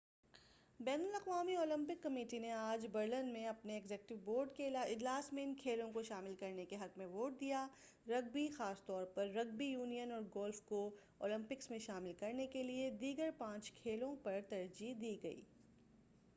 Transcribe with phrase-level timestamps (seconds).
[0.79, 5.53] بین الاقوامی Olympic committee نے آج برلن میں اپنے ایگزیکٹو بورڈ کے اجلاس میں ان
[5.55, 7.67] کھیلوں کو شامل کرنے کے حق میں ووٹ دیا
[8.07, 10.83] رگبی خاص طور پر رگبی یونین اور گولف کو
[11.17, 15.41] اولمپکس میں شامل کرنے کیلئے دیگر پانچ کھیلوں پر ترجیح دی گئی